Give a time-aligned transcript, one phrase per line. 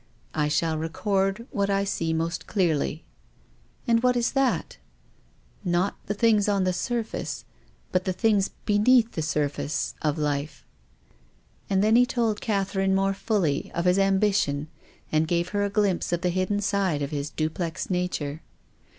[0.33, 3.03] "I shall record what I see most clearly.""
[3.87, 4.77] And what is that?""
[5.63, 7.45] Not the things on the surface,
[7.91, 10.65] but the things beneath the surface, of life."
[11.69, 14.69] And then he told Catherine more fully of his ambition
[15.11, 18.41] and gave her a glimpse of the hidden side of his duplex nature.